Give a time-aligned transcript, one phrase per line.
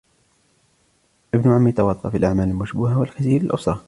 [1.33, 3.79] ابن عمي تورط في الاعمال المشبوهة والخزي للاسرة